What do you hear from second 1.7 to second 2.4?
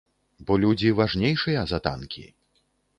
за танкі.